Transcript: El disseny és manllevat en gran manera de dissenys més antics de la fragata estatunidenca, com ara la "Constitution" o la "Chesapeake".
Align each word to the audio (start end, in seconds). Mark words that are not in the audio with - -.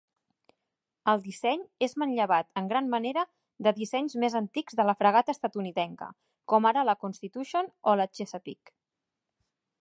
El 1.11 1.19
disseny 1.25 1.59
és 1.87 1.91
manllevat 2.03 2.49
en 2.61 2.69
gran 2.71 2.89
manera 2.93 3.25
de 3.67 3.73
dissenys 3.81 4.17
més 4.25 4.39
antics 4.41 4.79
de 4.81 4.87
la 4.91 4.97
fragata 5.03 5.37
estatunidenca, 5.37 6.09
com 6.55 6.69
ara 6.71 6.87
la 6.91 6.97
"Constitution" 7.05 7.71
o 7.93 7.95
la 8.03 8.09
"Chesapeake". 8.15 8.77